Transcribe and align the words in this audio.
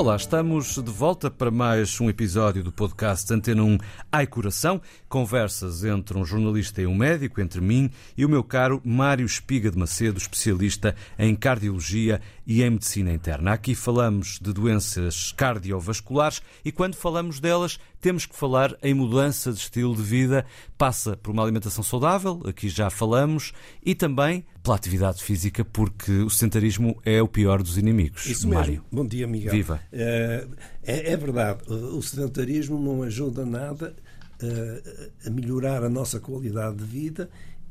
Olá, 0.00 0.16
estamos 0.16 0.76
de 0.76 0.90
volta 0.90 1.30
para 1.30 1.50
mais 1.50 2.00
um 2.00 2.08
episódio 2.08 2.64
do 2.64 2.72
podcast 2.72 3.30
Antena 3.34 3.62
1 3.62 3.76
Ai 4.10 4.26
Coração. 4.26 4.80
Conversas 5.10 5.84
entre 5.84 6.16
um 6.16 6.24
jornalista 6.24 6.80
e 6.80 6.86
um 6.86 6.94
médico, 6.94 7.38
entre 7.38 7.60
mim 7.60 7.90
e 8.16 8.24
o 8.24 8.28
meu 8.28 8.42
caro 8.42 8.80
Mário 8.82 9.26
Espiga 9.26 9.70
de 9.70 9.76
Macedo, 9.76 10.16
especialista 10.16 10.96
em 11.18 11.36
cardiologia 11.36 12.18
e 12.46 12.62
em 12.62 12.70
medicina 12.70 13.12
interna. 13.12 13.52
Aqui 13.52 13.74
falamos 13.74 14.38
de 14.40 14.54
doenças 14.54 15.32
cardiovasculares 15.32 16.40
e 16.64 16.72
quando 16.72 16.94
falamos 16.94 17.38
delas 17.38 17.78
temos 18.00 18.26
que 18.26 18.34
falar 18.34 18.76
em 18.82 18.94
mudança 18.94 19.52
de 19.52 19.58
estilo 19.58 19.94
de 19.94 20.02
vida. 20.02 20.46
Passa 20.78 21.16
por 21.16 21.30
uma 21.30 21.42
alimentação 21.42 21.84
saudável, 21.84 22.40
aqui 22.46 22.68
já 22.68 22.88
falamos, 22.88 23.52
e 23.84 23.94
também 23.94 24.44
pela 24.62 24.76
atividade 24.76 25.22
física, 25.22 25.64
porque 25.64 26.12
o 26.12 26.30
sedentarismo 26.30 27.00
é 27.04 27.20
o 27.22 27.28
pior 27.28 27.62
dos 27.62 27.76
inimigos. 27.76 28.26
Isso 28.26 28.48
Mário. 28.48 28.72
mesmo. 28.72 28.84
Bom 28.90 29.06
dia, 29.06 29.26
Miguel. 29.26 29.52
Viva. 29.52 29.80
É, 29.92 30.46
é, 30.82 31.12
é 31.12 31.16
verdade, 31.16 31.62
o 31.68 32.00
sedentarismo 32.02 32.80
não 32.80 33.02
ajuda 33.02 33.44
nada 33.44 33.94
uh, 34.42 35.10
a 35.26 35.30
melhorar 35.30 35.84
a 35.84 35.88
nossa 35.88 36.18
qualidade 36.18 36.76
de 36.76 36.84
vida 36.84 37.30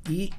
e 0.09 0.30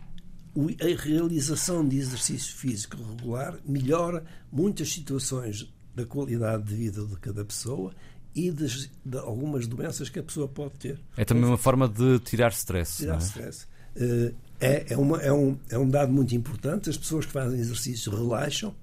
a 0.56 1.02
realização 1.02 1.86
de 1.86 1.98
exercício 1.98 2.56
físico 2.56 2.97
regular 2.97 3.56
melhora 3.64 4.25
muitas 4.50 4.92
situações 4.92 5.72
da 5.95 6.05
qualidade 6.05 6.64
de 6.64 6.75
vida 6.75 7.05
de 7.05 7.16
cada 7.16 7.45
pessoa 7.45 7.92
e 8.34 8.51
de, 8.51 8.91
de 9.05 9.19
algumas 9.19 9.66
doenças 9.66 10.09
que 10.09 10.19
a 10.19 10.23
pessoa 10.23 10.48
pode 10.48 10.75
ter. 10.75 10.98
É 11.16 11.25
também 11.25 11.45
uma 11.45 11.59
forma 11.59 11.89
de 11.89 12.19
tirar 12.20 12.50
stress. 12.53 12.98
Tirar 12.98 13.17
é? 13.17 13.19
stress. 13.19 13.67
Uh, 13.97 14.34
é, 14.61 14.87
é, 14.91 14.97
uma, 14.97 15.20
é, 15.20 15.33
um, 15.33 15.56
é 15.69 15.78
um 15.78 15.89
dado 15.89 16.12
muito 16.12 16.34
importante. 16.34 16.91
As 16.91 16.97
pessoas 16.97 17.27
que 17.27 17.33
fazem 17.33 17.59
exercício 17.59 18.14
relaxam, 18.14 18.75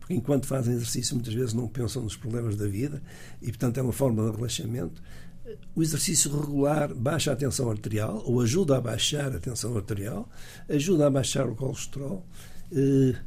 porque 0.00 0.14
enquanto 0.14 0.46
fazem 0.46 0.74
exercício 0.74 1.14
muitas 1.14 1.34
vezes 1.34 1.52
não 1.52 1.68
pensam 1.68 2.02
nos 2.02 2.16
problemas 2.16 2.56
da 2.56 2.66
vida 2.66 3.02
e, 3.42 3.46
portanto, 3.46 3.78
é 3.78 3.82
uma 3.82 3.92
forma 3.92 4.24
de 4.24 4.36
relaxamento. 4.36 5.02
O 5.74 5.82
exercício 5.82 6.30
regular 6.40 6.92
baixa 6.92 7.32
a 7.32 7.36
tensão 7.36 7.70
arterial, 7.70 8.22
ou 8.24 8.40
ajuda 8.40 8.78
a 8.78 8.80
baixar 8.80 9.34
a 9.34 9.38
tensão 9.38 9.76
arterial, 9.76 10.28
ajuda 10.68 11.06
a 11.06 11.10
baixar 11.10 11.46
o 11.46 11.54
colesterol, 11.54 12.24
eh, 12.24 12.55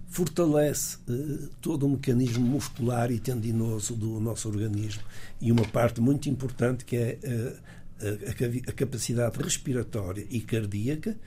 fortalece 0.08 0.98
eh, 1.10 1.48
todo 1.62 1.86
o 1.86 1.90
mecanismo 1.90 2.46
muscular 2.46 3.12
e 3.12 3.20
tendinoso 3.20 3.96
do 3.96 4.20
nosso 4.20 4.50
organismo. 4.50 5.02
E 5.40 5.52
uma 5.52 5.66
parte 5.66 6.02
muito 6.02 6.30
importante 6.30 6.84
que 6.84 6.96
é 6.96 7.20
eh, 7.24 8.64
a, 8.68 8.72
capacidade 8.72 9.42
respiratória 9.42 10.26
e 10.30 10.42
cardíaca. 10.42 11.18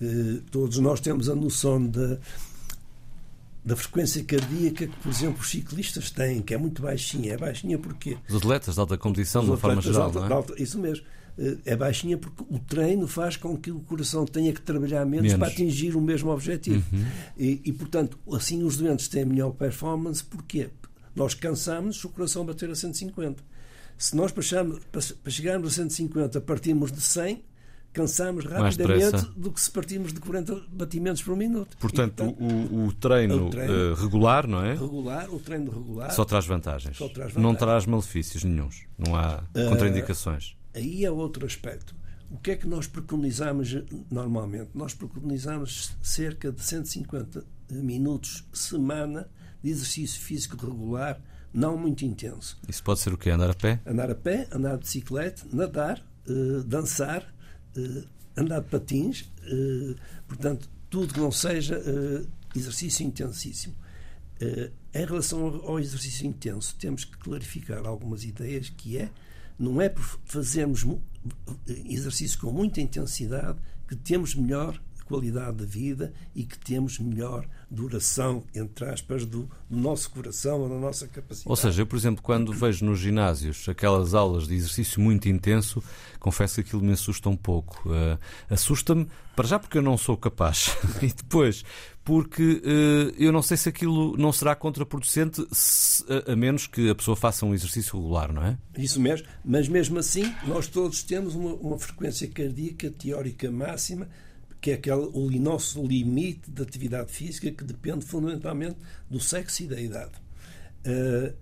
Eh, 0.00 0.40
todos 0.50 0.78
nós 0.78 1.00
temos 1.00 1.28
a 1.28 1.34
noção 1.34 1.86
da 1.86 2.18
da 3.64 3.76
frequência 3.76 4.24
cardíaca 4.24 4.88
que, 4.88 4.96
por 4.96 5.08
exemplo, 5.08 5.40
os 5.40 5.48
ciclistas 5.48 6.10
têm, 6.10 6.42
que 6.42 6.52
é 6.52 6.58
muito 6.58 6.82
baixinha. 6.82 7.34
É 7.34 7.36
baixinha 7.36 7.78
porque. 7.78 8.18
Os 8.28 8.34
atletas 8.34 8.74
de 8.74 8.80
alta 8.80 8.98
competição, 8.98 9.44
de 9.44 9.50
uma 9.50 9.56
forma 9.56 9.80
geral. 9.80 10.02
Alta, 10.02 10.20
não 10.20 10.26
é? 10.26 10.32
alta, 10.32 10.62
isso 10.62 10.78
mesmo. 10.78 11.04
Eh, 11.38 11.56
é 11.64 11.76
baixinha 11.76 12.18
porque 12.18 12.44
o 12.48 12.58
treino 12.58 13.06
faz 13.06 13.36
com 13.36 13.56
que 13.56 13.70
o 13.70 13.80
coração 13.80 14.24
tenha 14.24 14.52
que 14.52 14.60
trabalhar 14.60 15.04
menos, 15.04 15.32
menos. 15.32 15.38
para 15.38 15.48
atingir 15.48 15.96
o 15.96 16.00
mesmo 16.00 16.30
objetivo. 16.30 16.84
Uhum. 16.92 17.04
E, 17.38 17.60
e, 17.64 17.72
portanto, 17.72 18.18
assim 18.32 18.62
os 18.62 18.76
doentes 18.76 19.08
têm 19.08 19.24
melhor 19.24 19.52
performance. 19.52 20.22
Porquê? 20.22 20.70
Nós 21.14 21.34
cansamos 21.34 22.00
se 22.00 22.06
o 22.06 22.10
coração 22.10 22.44
bater 22.44 22.70
a 22.70 22.74
150. 22.74 23.42
Se 23.98 24.16
nós 24.16 24.32
para, 24.32 24.44
para 24.90 25.30
chegarmos 25.30 25.68
a 25.68 25.70
150 25.70 26.40
partimos 26.40 26.90
de 26.90 27.00
100, 27.00 27.42
cansamos 27.92 28.44
rapidamente 28.46 29.26
do 29.36 29.52
que 29.52 29.60
se 29.60 29.70
partimos 29.70 30.12
de 30.12 30.20
40 30.20 30.62
batimentos 30.72 31.22
por 31.22 31.36
minuto. 31.36 31.76
Portanto, 31.78 32.24
e, 32.24 32.32
portanto 32.32 32.72
o, 32.72 32.86
o, 32.86 32.92
treino, 32.94 33.46
o 33.46 33.50
treino 33.50 33.92
uh, 33.92 33.94
regular, 33.94 34.46
não 34.46 34.64
é? 34.64 34.72
Regular, 34.72 35.30
o 35.30 35.38
treino 35.38 35.70
regular. 35.70 36.10
Só 36.10 36.24
traz 36.24 36.46
vantagens. 36.46 36.96
Só 36.96 37.08
traz 37.08 37.32
vantagens. 37.32 37.42
Não 37.42 37.54
traz 37.54 37.86
malefícios 37.86 38.42
nenhums. 38.44 38.84
Não 38.98 39.14
há 39.14 39.42
uh, 39.54 39.68
contraindicações. 39.68 40.56
Aí 40.74 41.04
é 41.04 41.10
outro 41.10 41.46
aspecto. 41.46 41.94
O 42.30 42.38
que 42.38 42.52
é 42.52 42.56
que 42.56 42.66
nós 42.66 42.86
preconizamos 42.86 43.76
normalmente? 44.10 44.70
Nós 44.74 44.94
preconizamos 44.94 45.92
cerca 46.02 46.50
de 46.50 46.62
150 46.62 47.44
minutos 47.70 48.44
semana 48.52 49.28
de 49.62 49.70
exercício 49.70 50.20
físico 50.20 50.56
regular, 50.56 51.20
não 51.52 51.76
muito 51.76 52.04
intenso. 52.04 52.58
Isso 52.66 52.82
pode 52.82 53.00
ser 53.00 53.12
o 53.12 53.18
quê? 53.18 53.30
Andar 53.30 53.50
a 53.50 53.54
pé? 53.54 53.80
Andar 53.86 54.10
a 54.10 54.14
pé, 54.14 54.48
andar 54.50 54.76
de 54.76 54.84
bicicleta, 54.84 55.46
nadar, 55.52 56.02
uh, 56.26 56.64
dançar, 56.64 57.22
uh, 57.76 58.08
andar 58.34 58.60
de 58.60 58.68
patins, 58.68 59.20
uh, 59.20 59.94
portanto, 60.26 60.68
tudo 60.88 61.12
que 61.12 61.20
não 61.20 61.32
seja 61.32 61.80
exercício 62.54 63.06
intensíssimo. 63.06 63.74
em 64.92 65.06
relação 65.06 65.46
ao 65.64 65.80
exercício 65.80 66.26
intenso, 66.26 66.76
temos 66.78 67.04
que 67.04 67.16
clarificar 67.16 67.86
algumas 67.86 68.24
ideias 68.24 68.68
que 68.68 68.98
é 68.98 69.10
não 69.58 69.80
é 69.80 69.88
por 69.88 70.04
fazermos 70.24 70.84
exercício 71.66 72.38
com 72.38 72.50
muita 72.50 72.80
intensidade 72.80 73.58
que 73.88 73.96
temos 73.96 74.34
melhor 74.34 74.80
qualidade 75.12 75.58
de 75.58 75.66
vida 75.66 76.10
e 76.34 76.42
que 76.42 76.58
temos 76.58 76.98
melhor 76.98 77.46
duração, 77.70 78.44
entre 78.54 78.86
aspas, 78.86 79.26
do, 79.26 79.46
nosso 79.68 80.10
coração 80.10 80.62
ou 80.62 80.68
da 80.70 80.76
nossa 80.76 81.06
capacidade. 81.06 81.48
Ou 81.48 81.56
seja, 81.56 81.82
eu, 81.82 81.86
por 81.86 81.96
exemplo, 81.96 82.22
quando 82.22 82.50
vejo 82.50 82.84
nos 82.86 82.98
ginásios 82.98 83.68
aquelas 83.68 84.14
aulas 84.14 84.48
de 84.48 84.54
exercício 84.54 85.02
muito 85.02 85.28
intenso, 85.28 85.82
confesso 86.18 86.54
que 86.56 86.60
aquilo 86.62 86.82
me 86.82 86.92
assusta 86.92 87.28
um 87.28 87.36
pouco. 87.36 87.90
Uh, 87.90 88.18
Assusta-me, 88.48 89.06
para 89.36 89.46
já 89.46 89.58
porque 89.58 89.76
eu 89.76 89.82
não 89.82 89.98
sou 89.98 90.16
capaz, 90.16 90.76
e 91.02 91.08
depois 91.08 91.62
porque 92.04 92.60
uh, 92.64 93.14
eu 93.16 93.30
não 93.30 93.42
sei 93.42 93.56
se 93.56 93.68
aquilo 93.68 94.16
não 94.16 94.32
será 94.32 94.56
contraproducente 94.56 95.46
se, 95.52 96.04
a, 96.10 96.32
a, 96.32 96.36
menos 96.36 96.66
que 96.66 96.90
a 96.90 96.94
pessoa 96.94 97.16
faça 97.16 97.46
um 97.46 97.54
exercício 97.54 97.96
regular, 97.96 98.32
não 98.32 98.44
é? 98.44 98.58
Isso 98.76 99.00
mesmo, 99.00 99.26
mas 99.44 99.68
mesmo 99.68 99.98
assim 99.98 100.34
nós 100.46 100.66
todos 100.66 101.02
temos 101.02 101.34
uma, 101.34 101.54
uma 101.54 101.78
frequência 101.78 102.28
cardíaca 102.28 102.90
teórica 102.90 103.50
máxima 103.50 104.08
que 104.62 104.70
é 104.70 104.74
aquele, 104.74 105.10
o 105.12 105.28
nosso 105.32 105.84
limite 105.84 106.48
de 106.48 106.62
atividade 106.62 107.10
física 107.10 107.50
que 107.50 107.64
depende 107.64 108.06
fundamentalmente 108.06 108.76
do 109.10 109.18
sexo 109.18 109.64
e 109.64 109.66
da 109.66 109.80
idade. 109.80 110.12
Uh, 110.86 111.34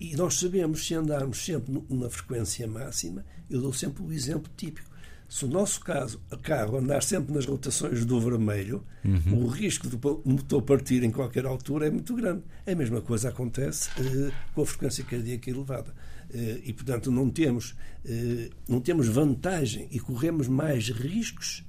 e 0.00 0.16
nós 0.16 0.34
sabemos, 0.34 0.86
se 0.86 0.94
andarmos 0.94 1.44
sempre 1.44 1.84
na 1.90 2.08
frequência 2.08 2.66
máxima, 2.66 3.22
eu 3.50 3.60
dou 3.60 3.72
sempre 3.72 4.02
o 4.02 4.10
exemplo 4.10 4.50
típico. 4.56 4.90
Se 5.28 5.44
o 5.44 5.48
nosso 5.48 5.80
caso, 5.80 6.22
o 6.32 6.38
carro 6.38 6.78
andar 6.78 7.02
sempre 7.02 7.34
nas 7.34 7.44
rotações 7.44 8.06
do 8.06 8.18
vermelho, 8.18 8.82
uhum. 9.04 9.44
o 9.44 9.48
risco 9.48 9.86
do 9.86 10.22
motor 10.24 10.62
partir 10.62 11.02
em 11.02 11.10
qualquer 11.10 11.44
altura 11.44 11.86
é 11.86 11.90
muito 11.90 12.14
grande. 12.14 12.44
A 12.66 12.74
mesma 12.74 13.02
coisa 13.02 13.28
acontece 13.28 13.90
uh, 14.00 14.32
com 14.54 14.62
a 14.62 14.66
frequência 14.66 15.04
cardíaca 15.04 15.50
elevada. 15.50 15.90
Uh, 16.30 16.62
e, 16.64 16.72
portanto, 16.72 17.10
não 17.10 17.28
temos, 17.28 17.72
uh, 18.04 18.50
não 18.66 18.80
temos 18.80 19.06
vantagem 19.06 19.86
e 19.90 20.00
corremos 20.00 20.48
mais 20.48 20.88
riscos 20.88 21.62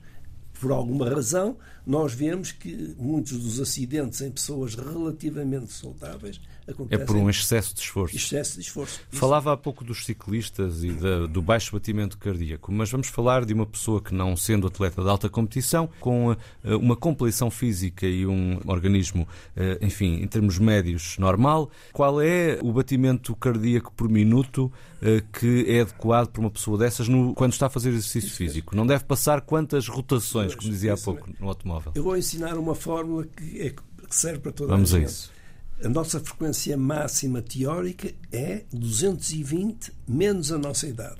por 0.58 0.72
alguma 0.72 1.10
razão, 1.10 1.58
nós 1.86 2.14
vemos 2.14 2.52
que 2.52 2.96
muitos 3.00 3.38
dos 3.40 3.62
acidentes 3.62 4.20
em 4.20 4.30
pessoas 4.30 4.76
relativamente 4.76 5.72
saudáveis 5.72 6.42
acontecem. 6.68 7.02
É 7.02 7.06
por 7.06 7.16
um 7.16 7.30
excesso 7.30 7.74
de 7.74 7.80
esforço. 7.80 8.16
Excesso 8.16 8.56
de 8.56 8.62
esforço. 8.62 9.00
Falava 9.10 9.54
há 9.54 9.58
pouco 9.58 9.86
dos 9.86 10.06
ciclistas 10.06 10.84
e 10.84 10.92
da, 10.92 11.26
do 11.28 11.42
baixo 11.42 11.72
batimento 11.72 12.18
cardíaco, 12.18 12.72
mas 12.74 12.92
vamos 12.92 13.08
falar 13.08 13.46
de 13.46 13.54
uma 13.54 13.66
pessoa 13.66 14.02
que, 14.02 14.14
não 14.14 14.36
sendo 14.36 14.68
atleta 14.68 15.02
de 15.02 15.10
alta 15.10 15.30
competição, 15.30 15.90
com 16.02 16.32
uh, 16.32 16.38
uma 16.78 16.98
compleição 16.98 17.50
física 17.50 18.06
e 18.06 18.26
um 18.26 18.60
organismo, 18.68 19.24
uh, 19.56 19.86
enfim, 19.86 20.22
em 20.22 20.28
termos 20.28 20.60
médios, 20.60 21.18
normal. 21.18 21.72
Qual 21.94 22.22
é 22.22 22.60
o 22.62 22.74
batimento 22.74 23.34
cardíaco 23.36 23.94
por 23.94 24.10
minuto 24.10 24.66
uh, 24.66 25.40
que 25.40 25.66
é 25.70 25.82
adequado 25.82 26.28
para 26.28 26.42
uma 26.42 26.52
pessoa 26.52 26.78
dessas 26.78 27.08
no, 27.08 27.34
quando 27.34 27.54
está 27.54 27.68
a 27.68 27.70
fazer 27.70 27.90
exercício 27.90 28.28
Isso 28.28 28.36
físico? 28.36 28.76
Não 28.76 28.86
deve 28.86 29.06
passar 29.06 29.40
quantas 29.40 29.88
rotações, 29.88 30.47
como 30.56 30.70
dizia 30.70 30.94
há 30.94 30.98
pouco, 30.98 31.30
no 31.40 31.48
automóvel? 31.48 31.92
Eu 31.96 32.04
vou 32.04 32.18
ensinar 32.18 32.58
uma 32.58 32.76
fórmula 32.76 33.26
que, 33.26 33.62
é, 33.62 33.70
que 33.70 33.82
serve 34.10 34.40
para 34.40 34.52
toda 34.52 34.72
Vamos 34.72 34.94
a 34.94 35.00
gente. 35.00 35.08
Vamos 35.08 35.20
a 35.20 35.24
isso. 35.24 35.38
A 35.84 35.90
nossa 35.90 36.20
frequência 36.20 36.76
máxima 36.76 37.42
teórica 37.42 38.12
é 38.32 38.64
220 38.74 39.94
menos 40.08 40.52
a 40.52 40.58
nossa 40.58 40.88
idade. 40.88 41.20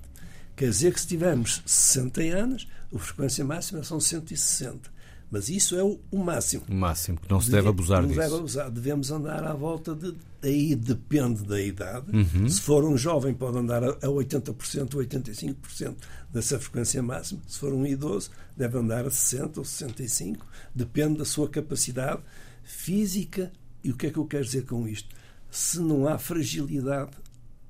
Quer 0.56 0.70
dizer 0.70 0.94
que 0.94 1.00
se 1.00 1.08
tivermos 1.08 1.62
60 1.66 2.22
anos, 2.22 2.68
a 2.94 2.98
frequência 2.98 3.46
máxima 3.46 3.84
são 3.84 4.00
160. 4.00 4.97
Mas 5.30 5.50
isso 5.50 5.76
é 5.76 5.84
o, 5.84 6.00
o 6.10 6.24
máximo. 6.24 6.64
O 6.70 6.74
máximo, 6.74 7.20
que 7.20 7.30
não 7.30 7.42
se 7.42 7.52
deve 7.52 7.68
abusar 7.68 8.02
não 8.02 8.08
disso. 8.08 8.22
Deve 8.22 8.36
abusar. 8.36 8.72
Devemos 8.72 9.12
andar 9.12 9.44
à 9.44 9.54
volta 9.54 9.94
de. 9.94 10.16
Aí 10.42 10.74
depende 10.74 11.44
da 11.44 11.60
idade. 11.60 12.16
Uhum. 12.16 12.48
Se 12.48 12.62
for 12.62 12.86
um 12.86 12.96
jovem, 12.98 13.34
pode 13.34 13.58
andar 13.58 13.84
a 13.84 13.96
80%, 13.96 14.90
85% 14.90 15.96
dessa 16.32 16.58
frequência 16.60 17.04
máxima. 17.04 17.42
Se 17.46 17.60
for 17.60 17.74
um 17.74 17.86
idoso, 17.86 18.30
deve 18.56 18.78
andar 18.78 19.06
a 19.06 19.10
60% 19.10 19.58
ou 19.58 19.64
65%. 19.64 20.38
Depende 20.74 21.18
da 21.18 21.26
sua 21.26 21.50
capacidade 21.50 22.22
física. 22.64 23.52
E 23.84 23.92
o 23.92 23.98
que 23.98 24.08
é 24.08 24.12
que 24.12 24.18
eu 24.18 24.26
quero 24.26 24.46
dizer 24.46 24.66
com 24.66 24.88
isto? 24.88 25.10
Se 25.52 25.80
não 25.80 26.08
há 26.08 26.18
fragilidade 26.18 27.12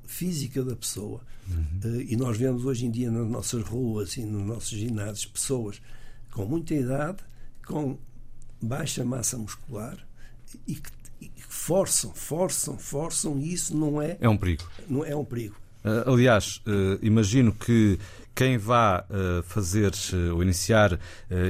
física 0.06 0.64
da 0.64 0.76
pessoa, 0.76 1.22
uhum. 1.50 2.02
e 2.08 2.16
nós 2.16 2.38
vemos 2.38 2.66
hoje 2.66 2.86
em 2.86 2.92
dia 2.92 3.10
nas 3.10 3.28
nossas 3.28 3.64
ruas 3.64 4.16
e 4.18 4.22
nos 4.22 4.46
nossos 4.46 4.78
ginásios 4.78 5.26
pessoas 5.26 5.82
com 6.32 6.46
muita 6.46 6.74
idade 6.76 7.18
com 7.68 7.98
baixa 8.62 9.04
massa 9.06 9.38
muscular 9.38 9.98
e 10.68 10.76
que, 10.76 10.92
e 11.22 11.28
que 11.28 11.44
forçam, 11.48 12.12
forçam, 12.14 12.78
forçam 12.78 13.38
e 13.38 13.54
isso 13.54 13.76
não 13.76 14.02
é. 14.02 14.18
É 14.20 14.30
um 14.30 14.38
perigo. 14.38 14.64
Não 14.90 15.06
é 15.06 15.16
um 15.16 15.26
perigo. 15.26 15.56
Uh, 15.84 16.12
aliás, 16.12 16.62
uh, 16.66 16.98
imagino 17.02 17.54
que 17.54 18.00
quem 18.36 18.58
vá 18.58 19.06
uh, 19.10 19.44
fazer 19.44 19.92
ou 20.34 20.44
iniciar 20.44 21.00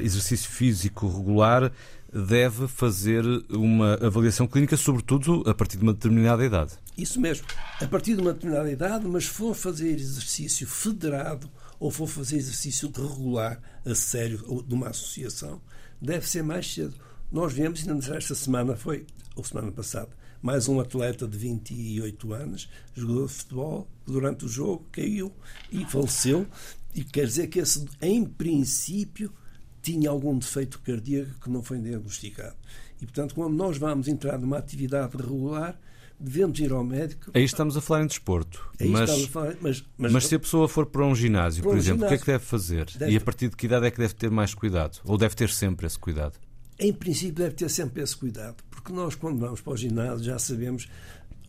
exercício 0.02 0.50
físico 0.50 1.08
regular 1.08 1.72
deve 2.14 2.68
fazer 2.68 3.25
uma 3.50 3.96
avaliação 3.96 4.48
clínica, 4.48 4.78
sobretudo 4.78 5.44
a 5.46 5.54
partir 5.54 5.78
de 5.78 5.84
uma 5.84 5.94
determinada 5.94 6.46
idade. 6.46 6.74
Isso 6.98 7.20
mesmo, 7.20 7.46
a 7.81 7.86
partir 7.86 8.16
de 8.16 8.22
uma 8.22 8.31
determinada 8.34 8.72
idade, 8.72 9.06
mas 9.06 9.25
for 9.25 9.54
fazer 9.54 10.00
exercício 10.00 10.66
federado 10.66 11.50
ou 11.80 11.92
for 11.92 12.08
fazer 12.08 12.38
exercício 12.38 12.90
regular, 12.96 13.60
a 13.86 13.94
sério, 13.94 14.44
ou 14.48 14.63
de 14.63 14.74
uma 14.74 14.88
associação, 14.88 15.62
deve 16.02 16.28
ser 16.28 16.44
mais 16.44 16.72
cedo. 16.74 16.94
Nós 17.32 17.54
vemos, 17.54 17.88
ainda 17.88 18.16
esta 18.16 18.36
semana 18.36 18.76
foi, 18.76 19.06
ou 19.36 19.44
semana 19.44 19.72
passada, 19.72 20.10
mais 20.42 20.68
um 20.68 20.80
atleta 20.80 21.28
de 21.28 21.38
28 21.38 22.34
anos, 22.34 22.70
jogador 22.96 23.28
de 23.28 23.34
futebol, 23.34 23.88
durante 24.06 24.46
o 24.46 24.48
jogo 24.48 24.86
caiu 24.92 25.32
e 25.72 25.84
faleceu. 25.86 26.48
E 26.96 27.04
quer 27.04 27.26
dizer 27.26 27.48
que 27.48 27.60
esse, 27.60 27.86
em 28.02 28.24
princípio, 28.26 29.32
tinha 29.82 30.10
algum 30.10 30.38
defeito 30.38 30.80
cardíaco 30.80 31.40
que 31.42 31.50
não 31.50 31.62
foi 31.62 31.80
diagnosticado. 31.80 32.56
E, 33.02 33.06
portanto, 33.06 33.36
quando 33.36 33.56
nós 33.56 33.78
vamos 33.78 34.08
entrar 34.08 34.38
numa 34.40 34.58
atividade 34.58 35.16
regular, 35.16 35.80
devemos 36.19 36.60
ir 36.60 36.72
ao 36.72 36.84
médico. 36.84 37.31
Aí 37.34 37.44
estamos 37.44 37.78
a 37.78 37.81
falar 37.81 38.04
em 38.04 38.08
desporto. 38.08 38.69
Mas, 38.80 39.25
falar, 39.25 39.56
mas, 39.62 39.86
mas, 39.98 40.12
mas, 40.12 40.25
se 40.25 40.36
a 40.36 40.40
pessoa 40.40 40.68
for 40.68 40.86
para 40.86 41.06
um 41.06 41.16
ginásio, 41.16 41.64
por 41.64 41.75
um 41.75 41.78
exemplo, 41.78 42.00
ginásio, 42.00 42.06
o 42.06 42.10
que 42.10 42.16
é 42.16 42.18
que 42.18 42.31
deve 42.31 42.44
fazer? 42.44 42.86
Deve... 42.98 43.12
E 43.12 43.18
a 43.18 43.22
partir 43.22 43.50
de 43.50 43.56
que 43.56 43.66
idade 43.66 43.86
é 43.86 43.92
que 43.92 43.98
deve 43.98 44.14
ter 44.14 44.31
mais 44.31 44.54
cuidado? 44.54 45.00
Ou 45.06 45.18
deve 45.18 45.36
ter 45.36 45.50
sempre 45.50 45.86
esse 45.86 45.98
cuidado? 45.98 46.34
Em 46.80 46.94
princípio, 46.94 47.36
deve 47.36 47.56
ter 47.56 47.69
sempre 47.69 48.04
esse 48.04 48.16
cuidado, 48.16 48.58
porque 48.69 48.94
nós, 48.94 49.16
quando 49.16 49.40
vamos 49.40 49.62
para 49.62 49.74
o 49.74 49.78
ginásio, 49.78 50.24
já 50.24 50.38
sabemos 50.38 50.88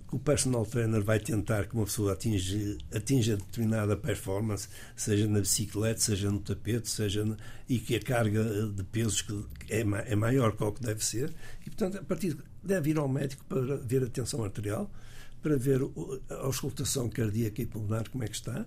que 0.09 0.17
o 0.17 0.19
personal 0.19 0.65
trainer 0.65 1.03
vai 1.03 1.21
tentar 1.21 1.67
que 1.67 1.75
uma 1.75 1.85
pessoa 1.85 2.15
atinja, 2.15 2.79
atinja 2.95 3.37
determinada 3.37 3.95
performance, 3.95 4.69
seja 4.97 5.27
na 5.27 5.41
bicicleta, 5.41 6.01
seja 6.01 6.31
no 6.31 6.41
tapete, 6.41 6.89
seja 6.89 7.37
e 7.69 7.79
que 7.79 7.95
a 7.95 8.01
carga 8.01 8.43
de 8.75 8.83
pesos 8.85 9.25
é, 9.69 9.81
é 9.81 10.17
maior 10.17 10.57
que 10.57 10.65
o 10.65 10.73
que 10.73 10.83
deve 10.83 11.05
ser. 11.05 11.35
Portanto, 11.79 12.03
a 12.03 12.05
partir 12.05 12.35
de, 12.35 12.43
deve 12.63 12.91
ir 12.91 12.99
ao 12.99 13.09
médico 13.09 13.45
para 13.45 13.77
ver 13.77 14.03
a 14.03 14.09
tensão 14.09 14.43
arterial, 14.43 14.91
para 15.41 15.57
ver 15.57 15.81
a 16.29 16.35
auscultação 16.47 17.09
cardíaca 17.09 17.63
e 17.63 17.67
pulmonar, 17.67 18.11
como 18.11 18.25
é 18.25 18.27
que 18.27 18.35
está, 18.35 18.67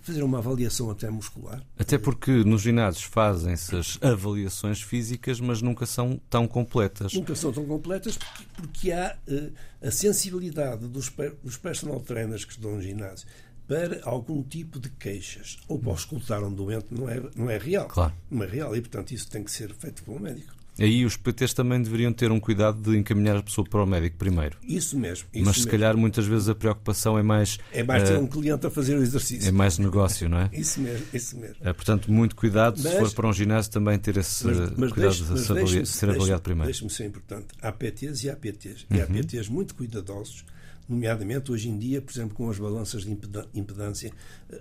fazer 0.00 0.24
uma 0.24 0.38
avaliação 0.38 0.90
até 0.90 1.08
muscular. 1.08 1.62
Até 1.78 1.96
porque 1.96 2.32
nos 2.42 2.62
ginásios 2.62 3.04
fazem-se 3.04 3.76
as 3.76 3.98
avaliações 4.02 4.82
físicas, 4.82 5.38
mas 5.38 5.62
nunca 5.62 5.86
são 5.86 6.20
tão 6.28 6.48
completas. 6.48 7.12
Nunca 7.12 7.36
são 7.36 7.52
tão 7.52 7.64
completas 7.66 8.16
porque, 8.16 8.44
porque 8.56 8.92
há 8.92 9.16
uh, 9.28 9.52
a 9.80 9.92
sensibilidade 9.92 10.88
dos, 10.88 11.12
dos 11.40 11.56
personal 11.56 12.00
trainers 12.00 12.44
que 12.44 12.52
estão 12.52 12.72
no 12.72 12.82
ginásio 12.82 13.28
para 13.68 14.00
algum 14.02 14.42
tipo 14.42 14.80
de 14.80 14.90
queixas 14.90 15.58
ou 15.68 15.78
para 15.78 15.92
escutar 15.92 16.42
um 16.42 16.52
doente 16.52 16.86
não 16.90 17.08
é, 17.08 17.22
não 17.36 17.48
é 17.48 17.58
real. 17.58 17.86
Claro. 17.86 18.12
Não 18.28 18.42
é 18.42 18.46
real 18.46 18.74
e, 18.74 18.80
portanto, 18.80 19.12
isso 19.12 19.30
tem 19.30 19.44
que 19.44 19.52
ser 19.52 19.72
feito 19.72 20.02
pelo 20.02 20.18
médico. 20.18 20.63
Aí 20.78 21.04
os 21.04 21.16
PTs 21.16 21.54
também 21.54 21.80
deveriam 21.80 22.12
ter 22.12 22.32
um 22.32 22.40
cuidado 22.40 22.80
de 22.80 22.98
encaminhar 22.98 23.36
a 23.36 23.42
pessoa 23.42 23.66
para 23.68 23.82
o 23.82 23.86
médico 23.86 24.16
primeiro. 24.16 24.58
Isso 24.66 24.98
mesmo. 24.98 25.28
Isso 25.32 25.44
Mas 25.44 25.56
se 25.56 25.60
mesmo. 25.60 25.70
calhar 25.70 25.96
muitas 25.96 26.26
vezes 26.26 26.48
a 26.48 26.54
preocupação 26.54 27.16
é 27.16 27.22
mais. 27.22 27.58
É 27.72 27.82
mais 27.82 28.08
ter 28.08 28.16
uh, 28.16 28.20
um 28.20 28.26
cliente 28.26 28.66
a 28.66 28.70
fazer 28.70 28.96
o 28.96 29.02
exercício. 29.02 29.48
É 29.48 29.52
mais 29.52 29.78
negócio, 29.78 30.28
não 30.28 30.38
é? 30.38 30.50
isso 30.52 30.80
mesmo, 30.80 31.06
isso 31.12 31.38
mesmo. 31.38 31.56
É, 31.60 31.72
portanto, 31.72 32.10
muito 32.10 32.34
cuidado 32.34 32.80
mas, 32.82 32.92
se 32.92 32.98
for 32.98 33.12
para 33.12 33.28
um 33.28 33.32
ginásio 33.32 33.70
também 33.70 33.98
ter 33.98 34.16
esse 34.16 34.44
mas, 34.46 34.58
mas 34.76 34.92
cuidado 34.92 34.98
deixe, 35.00 35.24
de 35.24 35.40
ser, 35.40 35.52
avaliado, 35.52 35.86
ser 35.86 36.10
avaliado 36.10 36.42
primeiro. 36.42 36.66
Deixe-me 36.66 36.90
ser 36.90 37.06
importante. 37.06 37.46
Há 37.62 37.70
PTs 37.70 38.24
e 38.24 38.30
há 38.30 38.36
PTs. 38.36 38.86
E 38.90 39.00
há 39.00 39.06
uhum. 39.06 39.14
PTs 39.14 39.48
muito 39.48 39.74
cuidadosos 39.74 40.44
nomeadamente 40.88 41.50
hoje 41.50 41.68
em 41.68 41.78
dia, 41.78 42.00
por 42.00 42.12
exemplo, 42.12 42.34
com 42.34 42.50
as 42.50 42.58
balanças 42.58 43.04
de 43.04 43.18
impedância, 43.54 44.12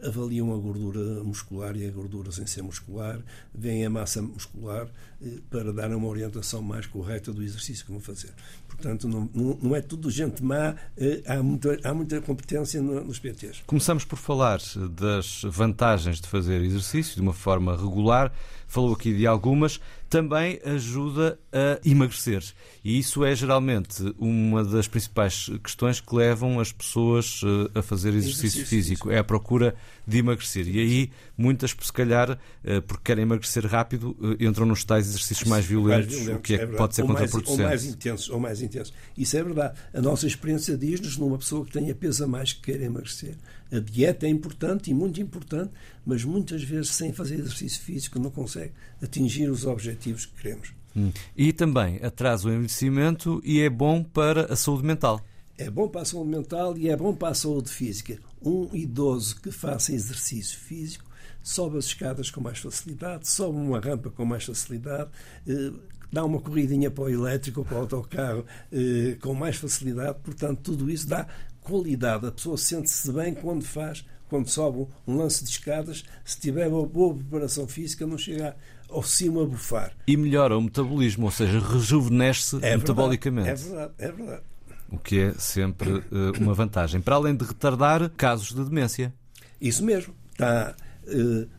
avaliam 0.04 0.54
a 0.54 0.58
gordura 0.58 1.24
muscular 1.24 1.76
e 1.76 1.86
a 1.86 1.92
gordura 1.92 2.32
sem 2.32 2.48
ser 2.48 2.62
muscular, 2.62 3.20
veem 3.54 3.86
a 3.86 3.90
massa 3.90 4.22
muscular 4.22 4.88
eh, 5.22 5.40
para 5.50 5.74
dar 5.74 5.92
uma 5.92 6.03
orientação 6.08 6.62
mais 6.62 6.86
correta 6.86 7.32
do 7.32 7.44
exercício 7.44 7.86
que 7.86 7.92
vão 7.92 8.02
fazer. 8.02 8.34
Portanto, 8.76 9.08
não, 9.08 9.30
não 9.62 9.76
é 9.76 9.82
tudo 9.82 10.10
gente 10.10 10.44
má, 10.44 10.76
eh, 10.98 11.22
há 11.26 11.42
muita, 11.42 11.80
há 11.84 11.94
muita 11.94 12.22
competência 12.22 12.82
nos 12.82 13.20
PTs. 13.20 13.64
Começamos 13.66 14.04
por 14.04 14.18
falar 14.18 14.60
das 14.92 15.42
vantagens 15.46 16.20
de 16.20 16.28
fazer 16.28 16.62
exercício 16.62 17.16
de 17.16 17.22
uma 17.22 17.34
forma 17.34 17.76
regular 17.78 18.32
falou 18.74 18.94
aqui 18.94 19.14
de 19.14 19.28
algumas, 19.28 19.80
também 20.10 20.60
ajuda 20.66 21.38
a 21.52 21.80
emagrecer. 21.88 22.44
E 22.84 22.98
isso 22.98 23.24
é 23.24 23.36
geralmente 23.36 24.04
uma 24.18 24.64
das 24.64 24.88
principais 24.88 25.50
questões 25.64 26.02
que 26.02 26.16
levam 26.16 26.60
as 26.60 26.72
pessoas 26.72 27.42
eh, 27.44 27.80
a 27.80 27.82
fazer 27.84 28.10
exercício, 28.10 28.48
exercício 28.48 28.66
físico. 28.66 29.12
É 29.12 29.20
a 29.20 29.24
procura 29.24 29.76
de 30.08 30.18
emagrecer. 30.18 30.68
E 30.68 30.80
aí, 30.80 31.12
muitas, 31.38 31.76
se 31.80 31.94
calhar, 31.94 32.38
eh, 32.64 32.82
porque 32.82 33.04
querem 33.06 33.22
emagrecer 33.24 33.66
rápido, 33.66 34.18
eh, 34.40 34.44
entram 34.44 34.66
nos 34.66 34.84
tais 34.84 35.08
exercícios 35.08 35.48
mais 35.48 35.66
violentos, 35.66 36.08
mais 36.08 36.26
violentos 36.26 36.40
o 36.40 36.42
que 36.42 36.56
é, 36.56 36.64
é 36.64 36.66
pode 36.66 36.96
ser 36.96 37.04
ou 37.04 37.08
contraproducente. 37.10 37.62
Mais, 37.62 37.62
ou 37.62 37.70
mais 37.70 37.84
intensos, 37.86 38.30
ou 38.30 38.40
mais 38.40 38.62
intensos. 38.64 38.94
Isso 39.18 39.38
é 39.38 39.44
verdade. 39.44 39.80
A 39.94 40.02
nossa 40.02 40.26
experiência 40.26 40.78
diz-nos 40.78 41.18
numa 41.18 41.38
pessoa 41.38 41.66
que 41.66 41.72
tenha 41.72 41.94
peso 41.94 42.24
a 42.24 42.28
mais 42.28 42.54
que 42.54 42.62
queira 42.62 42.86
emagrecer. 42.86 43.36
A 43.72 43.80
dieta 43.80 44.26
é 44.26 44.30
importante 44.30 44.92
e 44.92 44.94
muito 44.94 45.22
importante, 45.22 45.72
mas 46.06 46.24
muitas 46.24 46.64
vezes, 46.64 46.92
sem 46.92 47.12
fazer 47.12 47.36
exercício 47.36 47.82
físico, 47.82 48.20
não 48.20 48.30
consegue 48.30 48.72
atingir 49.02 49.50
os 49.50 49.66
objetivos 49.66 50.26
que 50.26 50.42
queremos. 50.42 50.74
Hum. 50.96 51.12
E 51.36 51.52
também 51.52 52.00
atrasa 52.04 52.48
o 52.48 52.52
envelhecimento 52.52 53.42
e 53.44 53.62
é 53.62 53.70
bom 53.70 54.04
para 54.04 54.52
a 54.52 54.56
saúde 54.56 54.86
mental. 54.86 55.20
É 55.58 55.70
bom 55.70 55.88
para 55.88 56.02
a 56.02 56.06
saúde 56.06 56.30
mental 56.30 56.78
e 56.78 56.90
é 56.90 56.96
bom 56.96 57.14
para 57.14 57.30
a 57.30 57.34
saúde 57.34 57.70
física. 57.70 58.18
Um 58.42 58.70
idoso 58.74 59.40
que 59.40 59.52
faça 59.52 59.94
exercício 59.94 60.58
físico 60.58 61.06
sobe 61.44 61.78
as 61.78 61.86
escadas 61.86 62.32
com 62.32 62.42
mais 62.42 62.58
facilidade, 62.58 63.28
sobe 63.28 63.58
uma 63.58 63.80
rampa 63.80 64.10
com 64.10 64.26
mais 64.26 64.46
facilidade, 64.46 65.10
eh, 65.46 65.72
dá 66.12 66.24
uma 66.24 66.40
corridinha 66.40 66.90
para 66.90 67.04
o 67.04 67.10
elétrico 67.10 67.60
ou 67.60 67.66
para 67.66 67.78
o 67.78 67.82
autocarro 67.82 68.46
eh, 68.72 69.18
com 69.20 69.34
mais 69.36 69.58
facilidade. 69.58 70.18
Portanto, 70.24 70.62
tudo 70.64 70.90
isso 70.90 71.08
dá 71.08 71.28
qualidade. 71.62 72.28
A 72.28 72.32
pessoa 72.32 72.58
sente-se 72.58 73.12
bem 73.12 73.34
quando 73.34 73.64
faz, 73.64 74.06
quando 74.30 74.48
sobe 74.48 74.88
um 75.06 75.18
lance 75.18 75.44
de 75.44 75.50
escadas. 75.50 76.04
Se 76.24 76.40
tiver 76.40 76.68
uma 76.68 76.86
boa 76.86 77.16
preparação 77.16 77.68
física, 77.68 78.08
não 78.08 78.18
chega 78.18 78.56
ao 78.90 79.04
cimo 79.04 79.42
a 79.42 79.46
bufar. 79.46 79.94
E 80.08 80.16
melhora 80.16 80.58
o 80.58 80.62
metabolismo, 80.62 81.26
ou 81.26 81.32
seja, 81.32 81.60
rejuvenesce 81.60 82.60
é 82.62 82.78
metabolicamente. 82.78 83.50
é 83.50 83.56
verdade, 83.56 83.94
é 83.98 84.12
verdade. 84.12 84.44
O 84.92 85.00
que 85.00 85.20
é 85.20 85.34
sempre 85.34 85.90
uh, 85.92 86.04
uma 86.40 86.54
vantagem. 86.54 87.02
Para 87.02 87.16
além 87.16 87.36
de 87.36 87.44
retardar 87.44 88.08
casos 88.12 88.54
de 88.54 88.64
demência. 88.64 89.12
Isso 89.60 89.84
mesmo. 89.84 90.14
Está 90.34 90.76
eh, 90.78 90.93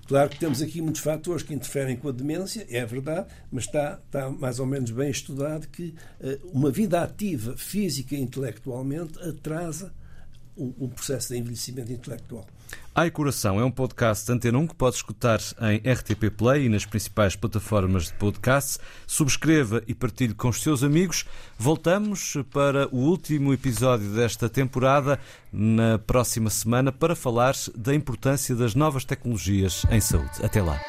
claro 0.06 0.30
que 0.30 0.38
temos 0.38 0.62
aqui 0.62 0.80
muitos 0.80 1.00
fatores 1.00 1.42
que 1.42 1.54
interferem 1.54 1.96
com 1.96 2.08
a 2.08 2.12
demência, 2.12 2.66
é 2.70 2.84
verdade, 2.84 3.28
mas 3.50 3.64
está, 3.64 4.00
está 4.04 4.30
mais 4.30 4.58
ou 4.58 4.66
menos 4.66 4.90
bem 4.90 5.10
estudado 5.10 5.68
que 5.68 5.94
eh, 6.20 6.38
uma 6.44 6.70
vida 6.70 7.02
ativa, 7.02 7.56
física 7.56 8.14
e 8.14 8.20
intelectualmente, 8.20 9.18
atrasa 9.20 9.92
o 10.56 10.88
processo 10.88 11.32
de 11.32 11.38
envelhecimento 11.38 11.92
intelectual. 11.92 12.46
Ai 12.94 13.10
Coração 13.10 13.58
é 13.58 13.64
um 13.64 13.70
podcast 13.72 14.30
Antena 14.30 14.56
1 14.58 14.68
que 14.68 14.74
pode 14.76 14.94
escutar 14.94 15.40
em 15.62 15.78
RTP 15.78 16.30
Play 16.30 16.66
e 16.66 16.68
nas 16.68 16.86
principais 16.86 17.34
plataformas 17.34 18.04
de 18.04 18.14
podcast. 18.14 18.78
Subscreva 19.04 19.82
e 19.88 19.94
partilhe 19.94 20.32
com 20.32 20.48
os 20.48 20.62
seus 20.62 20.84
amigos. 20.84 21.24
Voltamos 21.58 22.36
para 22.52 22.86
o 22.94 22.98
último 22.98 23.52
episódio 23.52 24.08
desta 24.10 24.48
temporada 24.48 25.18
na 25.52 25.98
próxima 25.98 26.50
semana 26.50 26.92
para 26.92 27.16
falar 27.16 27.54
da 27.76 27.92
importância 27.92 28.54
das 28.54 28.76
novas 28.76 29.04
tecnologias 29.04 29.84
em 29.90 30.00
saúde. 30.00 30.30
Até 30.40 30.62
lá. 30.62 30.80